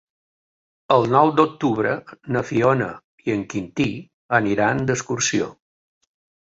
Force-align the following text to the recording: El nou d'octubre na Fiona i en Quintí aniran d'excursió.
El 0.95 1.05
nou 1.15 1.33
d'octubre 1.39 1.91
na 2.37 2.43
Fiona 2.53 2.89
i 3.29 3.37
en 3.37 3.47
Quintí 3.55 3.89
aniran 4.43 4.85
d'excursió. 4.91 5.55